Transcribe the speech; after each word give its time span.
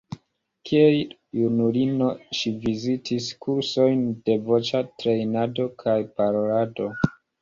Kiel 0.69 0.95
junulino 1.39 2.07
ŝi 2.39 2.53
vizitis 2.63 3.27
kursojn 3.47 4.01
de 4.31 4.39
voĉa 4.49 4.83
trejnado 5.03 5.67
kaj 5.85 5.99
parolado. 6.17 6.89